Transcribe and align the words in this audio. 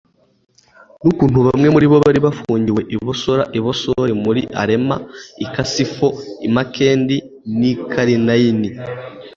n'ukuntu 1.03 1.37
bamwe 1.47 1.67
muri 1.73 1.85
bo 1.91 1.97
bari 2.03 2.19
bafungiwe 2.25 2.81
i 2.95 2.97
bosora, 3.03 3.43
i 3.57 3.59
bosori, 3.65 4.13
muri 4.23 4.41
alema, 4.61 4.95
i 5.45 5.47
kasifo, 5.53 6.07
i 6.47 6.49
makedi 6.55 7.17
n'i 7.59 7.71
karinayini 7.91 8.69